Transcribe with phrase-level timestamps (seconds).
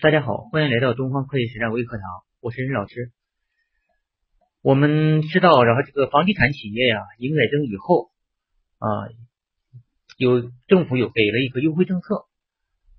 [0.00, 2.04] 大家好，欢迎来到东方会计实战微课堂，
[2.38, 3.10] 我是任老师。
[4.62, 8.12] 我们知道，然后这个房地产企业呀，营改增以后
[8.78, 9.10] 啊，
[10.16, 12.26] 有政府有给了一个优惠政策，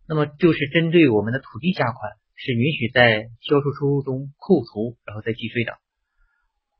[0.10, 5.78] 那么就是针对我们的土地价款是允许在销售收入中扣除，然后再计税的。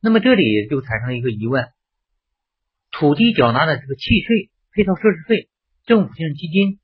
[0.02, 1.70] 那么这里就产生了一个疑问：
[2.92, 5.48] 土地缴纳的这个契税、配套设施费、
[5.86, 6.82] 政府性基金，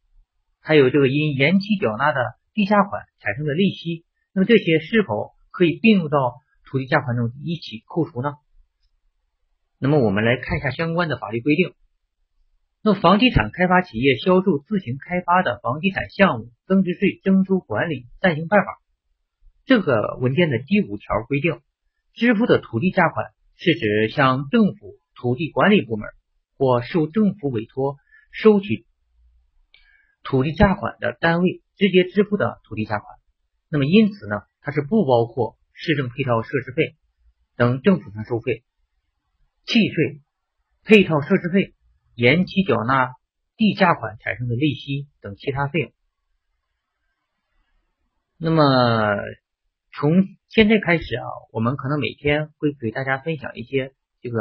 [0.61, 2.21] 还有这个因延期缴纳的。
[2.55, 8.33] 地价款产生的利息，那么这些是否可以并入到土地价款中一起扣除呢？
[9.77, 11.73] 那么我们来看一下相关的法律规定。
[12.81, 18.79] 那房地产开发企业销售自行开发的房地产项目增值税征收管理暂行办法
[19.65, 21.59] 这个文件的第五条规定，
[22.13, 23.25] 支付的土地价款
[23.57, 26.07] 是指向政府土地管理部门
[26.57, 27.97] 或受政府委托
[28.31, 28.85] 收取
[30.25, 31.61] 土地价款的单位。
[31.77, 33.19] 直接支付的土地价款，
[33.67, 36.95] 那么因此呢，它是不包括市政配套设施费
[37.57, 38.63] 等政府性收费、
[39.65, 40.21] 契税、
[40.85, 41.75] 配套设施费、
[42.13, 43.11] 延期缴纳
[43.57, 45.91] 地价款产生的利息等其他费用。
[48.37, 49.17] 那么
[49.91, 50.13] 从
[50.47, 54.39] 现在开始啊，我们可能每天会给大家分享一些这个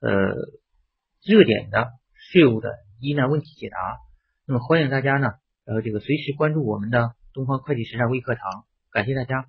[0.00, 0.34] 呃
[1.24, 3.78] 热点的税务的疑难问题解答。
[4.44, 5.28] 那么欢迎大家呢。
[5.64, 9.46] 呃这个随时关注我们的东方会计实战微课堂，感谢大家。